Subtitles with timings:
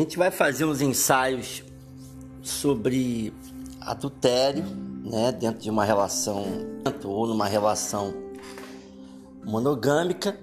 [0.00, 1.62] gente vai fazer uns ensaios
[2.42, 3.32] sobre
[3.80, 4.64] adultério,
[5.04, 6.44] né, dentro de uma relação
[7.04, 8.14] ou numa relação
[9.44, 10.38] monogâmica.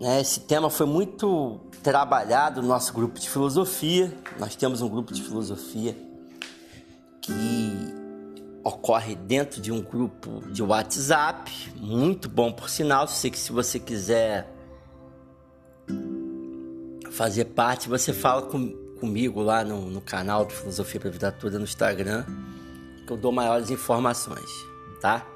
[0.00, 0.20] Né?
[0.20, 4.16] Esse tema foi muito trabalhado no nosso grupo de filosofia.
[4.38, 5.96] Nós temos um grupo de filosofia
[7.20, 7.94] que
[8.62, 13.06] ocorre dentro de um grupo de WhatsApp, muito bom por sinal.
[13.08, 14.50] Se, se você quiser
[17.10, 21.32] fazer parte, você fala com, comigo lá no, no canal do Filosofia para a Vida
[21.32, 22.24] Toda no Instagram,
[23.06, 24.50] que eu dou maiores informações,
[25.00, 25.26] tá?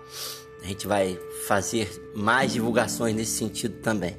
[0.62, 4.17] A gente vai fazer mais divulgações nesse sentido também.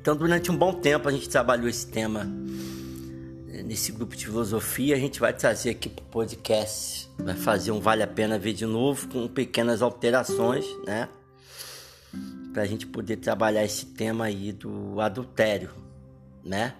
[0.00, 2.28] Então, durante um bom tempo, a gente trabalhou esse tema
[3.48, 4.96] eh, nesse grupo de filosofia.
[4.96, 8.52] A gente vai trazer aqui para o podcast, vai fazer um Vale a Pena Ver
[8.52, 11.08] de novo, com pequenas alterações, né?
[12.52, 15.70] Para a gente poder trabalhar esse tema aí do adultério,
[16.44, 16.74] né?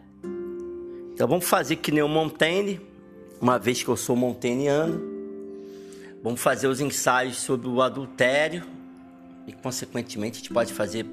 [1.22, 2.80] Então vamos fazer que nem o Montaigne,
[3.40, 5.00] uma vez que eu sou monteniano.
[6.20, 8.64] Vamos fazer os ensaios sobre o adultério
[9.46, 11.06] e, consequentemente, a gente pode fazer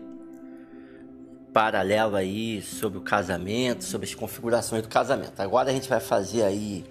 [1.53, 5.39] paralelo aí sobre o casamento, sobre as configurações do casamento.
[5.39, 6.83] Agora a gente vai fazer aí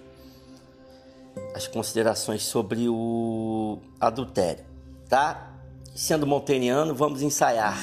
[1.53, 4.63] as considerações sobre o adultério,
[5.09, 5.55] tá?
[5.93, 7.77] Sendo monteniano, vamos ensaiar.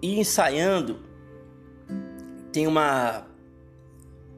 [0.00, 1.03] E ensaiando,
[2.54, 3.24] tem uma,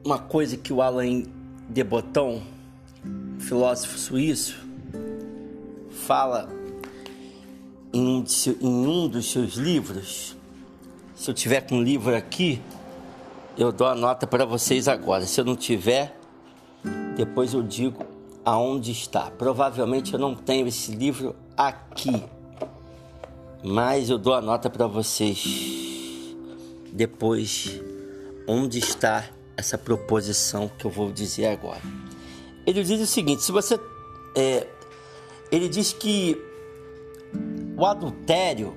[0.03, 1.27] uma coisa que o Alain
[1.69, 2.41] de Botton,
[3.37, 4.57] filósofo suíço,
[5.91, 6.49] fala
[7.93, 8.25] em um,
[8.59, 10.35] em um dos seus livros.
[11.15, 12.59] Se eu tiver com um livro aqui,
[13.55, 15.27] eu dou a nota para vocês agora.
[15.27, 16.19] Se eu não tiver,
[17.15, 18.03] depois eu digo
[18.43, 19.29] aonde está.
[19.29, 22.23] Provavelmente eu não tenho esse livro aqui
[23.63, 26.35] mas eu dou a nota para vocês
[26.93, 27.81] depois
[28.47, 29.25] onde está
[29.57, 31.81] essa proposição que eu vou dizer agora.
[32.65, 33.79] Ele diz o seguinte: se você.
[34.35, 34.67] É,
[35.51, 36.39] ele diz que
[37.77, 38.75] o adultério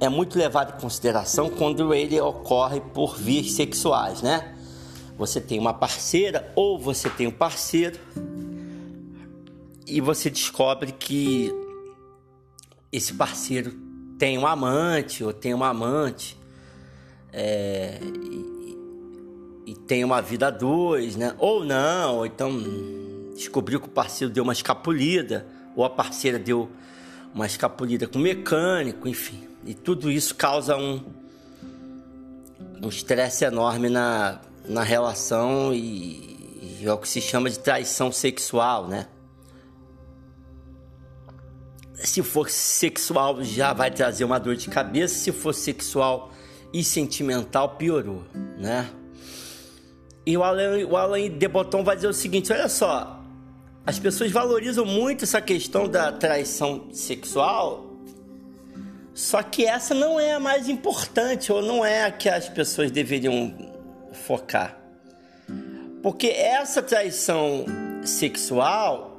[0.00, 4.54] é muito levado em consideração quando ele ocorre por vias sexuais, né?
[5.16, 7.98] Você tem uma parceira ou você tem um parceiro
[9.86, 11.50] e você descobre que
[12.92, 13.72] esse parceiro
[14.18, 16.36] tem um amante ou tem uma amante
[17.32, 17.98] é,
[19.66, 21.34] e, tem uma vida a dois, né?
[21.38, 22.52] Ou não, ou então
[23.34, 26.70] descobriu que o parceiro deu uma escapulida, ou a parceira deu
[27.34, 29.46] uma escapulida com o mecânico, enfim.
[29.64, 31.00] E tudo isso causa um
[32.82, 38.12] um estresse enorme na, na relação e, e é o que se chama de traição
[38.12, 39.06] sexual, né?
[41.94, 45.14] Se for sexual, já vai trazer uma dor de cabeça.
[45.14, 46.30] Se for sexual
[46.72, 48.22] e sentimental, piorou,
[48.58, 48.90] né?
[50.26, 53.22] E o Alain, o Alain de Botton vai dizer o seguinte: olha só,
[53.86, 57.96] as pessoas valorizam muito essa questão da traição sexual,
[59.14, 62.90] só que essa não é a mais importante, ou não é a que as pessoas
[62.90, 63.54] deveriam
[64.12, 64.76] focar.
[66.02, 67.64] Porque essa traição
[68.04, 69.16] sexual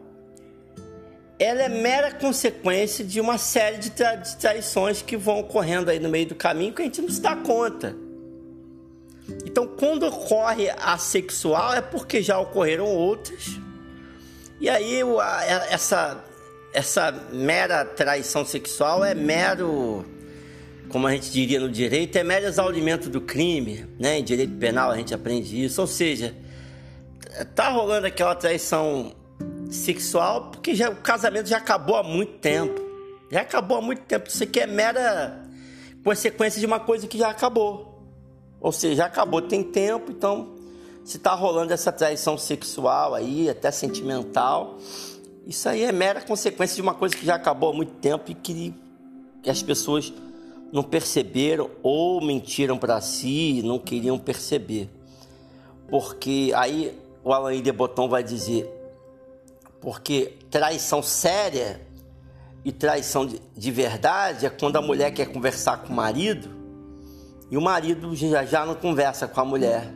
[1.39, 5.99] ela é mera consequência de uma série de, tra de traições que vão ocorrendo aí
[5.99, 7.95] no meio do caminho que a gente não se dá conta.
[9.57, 13.59] Então, quando ocorre a sexual, é porque já ocorreram outras.
[14.61, 14.99] E aí,
[15.71, 16.23] essa,
[16.71, 20.05] essa mera traição sexual é mero,
[20.89, 23.87] como a gente diria no direito, é mero exaurimento do crime.
[23.99, 24.19] Né?
[24.19, 25.81] Em direito penal a gente aprende isso.
[25.81, 26.35] Ou seja,
[27.55, 29.15] tá rolando aquela traição
[29.71, 32.79] sexual, porque já, o casamento já acabou há muito tempo.
[33.31, 34.29] Já acabou há muito tempo.
[34.29, 35.41] Isso aqui é mera
[36.03, 37.96] consequência de uma coisa que já acabou.
[38.59, 40.55] Ou seja, acabou, tem tempo, então
[41.03, 44.77] se está rolando essa traição sexual aí, até sentimental,
[45.45, 48.33] isso aí é mera consequência de uma coisa que já acabou há muito tempo e
[48.33, 48.73] que,
[49.41, 50.11] que as pessoas
[50.71, 54.89] não perceberam ou mentiram para si, não queriam perceber.
[55.87, 58.69] Porque aí o Alain de Botton vai dizer:
[59.79, 61.79] porque traição séria
[62.65, 66.56] e traição de, de, verdade é quando a mulher quer conversar com o marido
[67.49, 69.91] e o marido já, já não conversa com a mulher.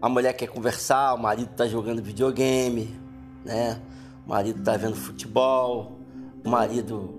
[0.00, 2.98] A mulher quer conversar, o marido está jogando videogame,
[3.44, 3.80] né?
[4.26, 5.98] O marido está vendo futebol,
[6.44, 7.14] o marido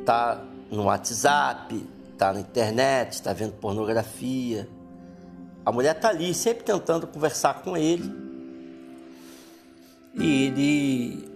[0.00, 4.68] está no WhatsApp, está na internet, está vendo pornografia.
[5.64, 8.24] A mulher está ali sempre tentando conversar com ele
[10.14, 11.28] e ele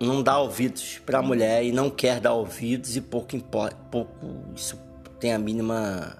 [0.00, 3.36] não dá ouvidos para a mulher e não quer dar ouvidos e pouco
[3.90, 4.78] pouco isso
[5.18, 6.16] tem a mínima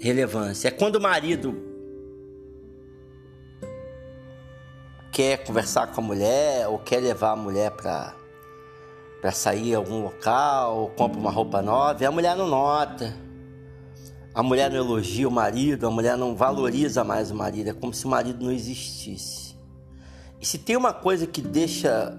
[0.00, 0.68] relevância.
[0.68, 1.56] É quando o marido
[5.10, 8.14] quer conversar com a mulher ou quer levar a mulher para
[9.20, 13.16] para sair a algum local, ou compra uma roupa nova, e a mulher não nota.
[14.32, 17.92] A mulher não elogia o marido, a mulher não valoriza mais o marido, é como
[17.92, 19.56] se o marido não existisse.
[20.40, 22.16] E se tem uma coisa que deixa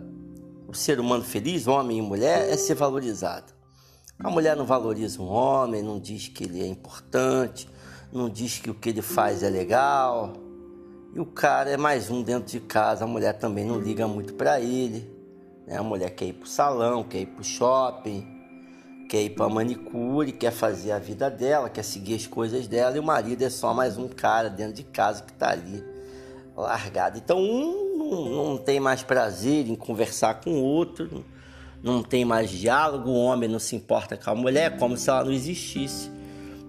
[0.68, 3.54] o ser humano feliz, homem e mulher, é ser valorizado.
[4.21, 7.69] A mulher não valoriza um homem, não diz que ele é importante,
[8.12, 10.33] não diz que o que ele faz é legal.
[11.16, 14.33] E o cara é mais um dentro de casa, a mulher também não liga muito
[14.33, 15.10] para ele.
[15.66, 15.77] Né?
[15.77, 18.27] A mulher quer ir pro salão, quer ir pro shopping,
[19.07, 23.00] quer ir pra manicure, quer fazer a vida dela, quer seguir as coisas dela, e
[23.00, 25.81] o marido é só mais um cara dentro de casa que tá ali
[26.57, 27.18] largado.
[27.18, 31.24] Então um não, não tem mais prazer em conversar com o outro,
[31.81, 35.10] não tem mais diálogo, o homem não se importa com a mulher, é como se
[35.10, 36.12] ela não existisse.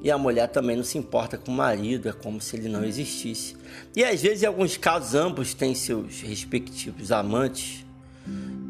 [0.03, 2.83] E a mulher também não se importa com o marido, é como se ele não
[2.85, 3.55] existisse.
[3.95, 7.85] E às vezes, em alguns casos, ambos têm seus respectivos amantes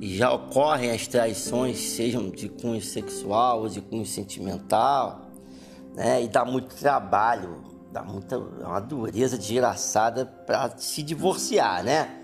[0.00, 5.30] e já ocorrem as traições, sejam de cunho sexual ou de cunho sentimental,
[5.94, 6.22] né?
[6.22, 12.19] E dá muito trabalho, dá muita uma dureza desgraçada para se divorciar, né?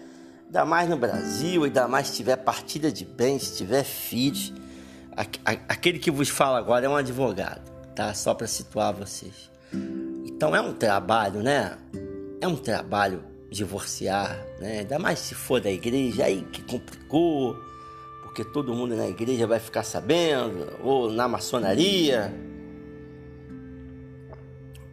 [0.46, 4.52] Ainda mais no Brasil, ainda mais se tiver partilha de bens, se tiver filhos.
[5.68, 8.14] Aquele que vos fala agora é um advogado tá?
[8.14, 9.50] Só para situar vocês.
[10.24, 11.76] Então é um trabalho, né?
[12.40, 14.80] É um trabalho divorciar, né?
[14.80, 17.56] Ainda mais se for da igreja, aí que complicou,
[18.22, 22.32] porque todo mundo na igreja vai ficar sabendo, ou na maçonaria.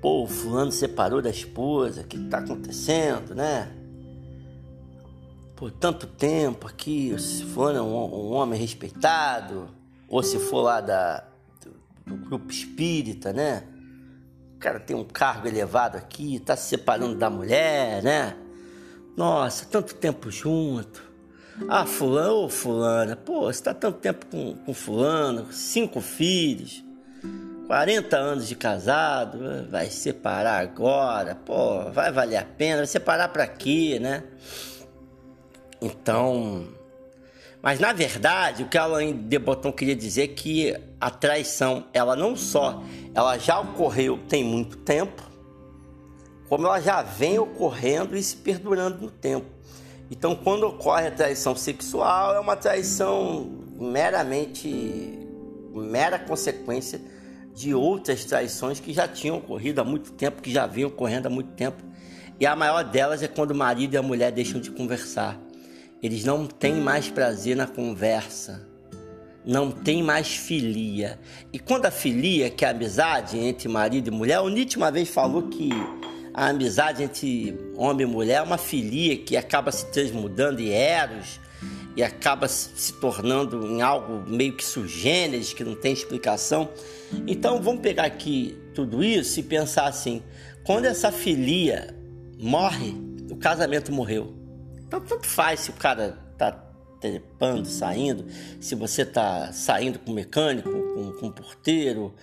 [0.01, 3.69] Pô, o fulano separou da esposa, o que está acontecendo, né?
[5.55, 9.69] Por tanto tempo aqui, se for um, um homem respeitado,
[10.07, 11.23] ou se for lá da,
[12.05, 13.63] do grupo espírita, né?
[14.55, 18.35] O cara tem um cargo elevado aqui, tá se separando da mulher, né?
[19.15, 21.03] Nossa, tanto tempo junto.
[21.69, 26.83] Ah, fulano, ô fulana, pô, você tá tanto tempo com, com fulano, cinco filhos,
[27.67, 33.45] 40 anos de casado, vai separar agora, pô, vai valer a pena, vai separar pra
[33.45, 34.23] quê, né?
[35.83, 36.65] Então,
[37.62, 42.15] mas na verdade, o que Alain de Botton queria dizer é que a traição, ela
[42.15, 42.81] não só
[43.13, 45.21] ela já ocorreu tem muito tempo,
[46.47, 49.45] como ela já vem ocorrendo e se perdurando no tempo.
[50.09, 55.19] Então, quando ocorre a traição sexual, é uma traição meramente
[55.74, 57.01] mera consequência
[57.53, 61.31] de outras traições que já tinham ocorrido há muito tempo, que já vinham ocorrendo há
[61.31, 61.83] muito tempo.
[62.39, 65.43] E a maior delas é quando o marido e a mulher deixam de conversar.
[66.03, 68.67] Eles não têm mais prazer na conversa,
[69.45, 71.17] não tem mais filia.
[71.53, 74.91] E quando a filia, que é a amizade entre marido e mulher, o Nietzsche uma
[74.91, 75.69] vez falou que
[76.33, 81.39] a amizade entre homem e mulher é uma filia que acaba se transmudando em eros
[81.95, 86.67] e acaba se tornando em algo meio que sugêneres, que não tem explicação.
[87.25, 90.21] Então vamos pegar aqui tudo isso e pensar assim:
[90.65, 91.95] quando essa filia
[92.38, 92.94] morre,
[93.31, 94.43] o casamento morreu.
[94.94, 96.51] Então, tanto faz se o cara tá
[97.01, 98.28] trepando, saindo,
[98.62, 102.13] se você tá saindo com o mecânico, com, com o porteiro,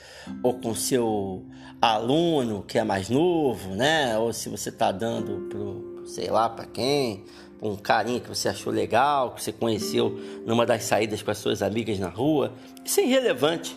[0.40, 1.44] ou com seu
[1.82, 4.16] aluno que é mais novo, né?
[4.16, 7.24] Ou se você tá dando pro, sei lá, para quem,
[7.60, 10.16] um carinha que você achou legal, que você conheceu
[10.46, 12.52] numa das saídas com as suas amigas na rua.
[12.84, 13.76] Isso é irrelevante.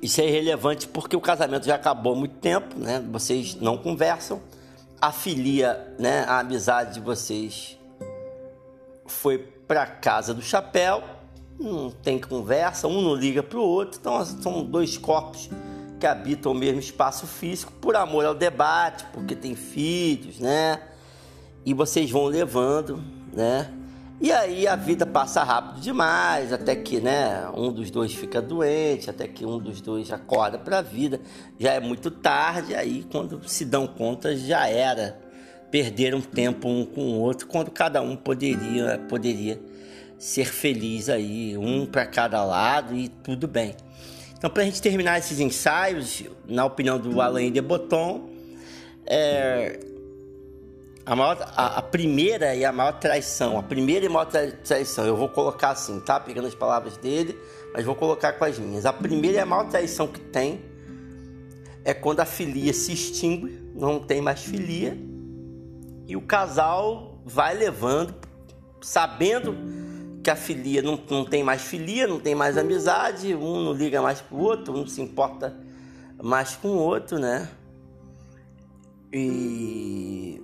[0.00, 3.04] Isso é irrelevante porque o casamento já acabou há muito tempo, né?
[3.10, 4.40] Vocês não conversam
[5.00, 7.78] a filia, né, a amizade de vocês
[9.06, 11.02] foi para casa do chapéu,
[11.58, 15.48] não tem conversa, um não liga para o outro, então são dois corpos
[15.98, 20.80] que habitam o mesmo espaço físico por amor ao debate, porque tem filhos, né?
[21.64, 23.02] E vocês vão levando,
[23.32, 23.72] né?
[24.20, 29.08] E aí a vida passa rápido demais, até que, né, um dos dois fica doente,
[29.08, 31.20] até que um dos dois acorda para a vida.
[31.56, 35.20] Já é muito tarde, aí quando se dão conta já era.
[35.70, 39.60] Perderam tempo um com o outro, quando cada um poderia poderia
[40.18, 43.76] ser feliz aí, um para cada lado e tudo bem.
[44.36, 48.30] Então, para a gente terminar esses ensaios, na opinião do Alain de Botton,
[49.06, 49.78] é,
[51.08, 55.16] a, maior, a, a, primeira e a maior traição, a primeira e maior traição, eu
[55.16, 56.20] vou colocar assim, tá?
[56.20, 57.38] Pegando as palavras dele,
[57.72, 58.84] mas vou colocar com as minhas.
[58.84, 60.60] A primeira e a maior traição que tem
[61.84, 64.98] é quando a filia se extingue, não tem mais filia,
[66.06, 68.14] e o casal vai levando,
[68.80, 69.56] sabendo
[70.22, 74.02] que a filia não, não tem mais filia, não tem mais amizade, um não liga
[74.02, 75.56] mais pro outro, um não se importa
[76.22, 77.48] mas com outro, né?
[79.12, 80.42] E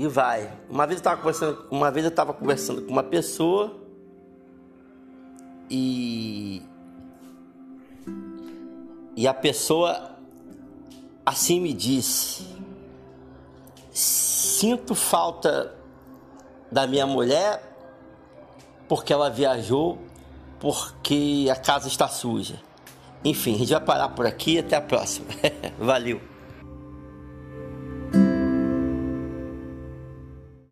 [0.00, 0.50] e vai.
[0.70, 3.76] Uma vez eu estava conversando, uma vez eu estava conversando com uma pessoa
[5.68, 6.62] e
[9.14, 10.16] e a pessoa
[11.26, 12.46] assim me disse:
[13.92, 15.76] Sinto falta
[16.72, 17.62] da minha mulher
[18.88, 19.98] porque ela viajou,
[20.58, 22.58] porque a casa está suja.
[23.22, 24.58] Enfim, a gente vai parar por aqui.
[24.58, 25.26] Até a próxima.
[25.78, 26.29] Valeu.